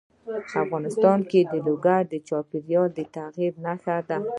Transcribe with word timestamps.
افغانستان 0.63 1.19
کې 1.29 1.39
لوگر 1.65 2.01
د 2.13 2.15
چاپېریال 2.27 2.89
د 2.97 2.99
تغیر 3.15 3.53
نښه 3.65 3.97
ده. 4.09 4.17